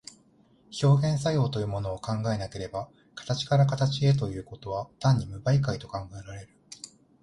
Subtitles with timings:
[0.81, 6.57] 表現作用というものを考えなければ、形から形へということは単に無媒介と考えられる。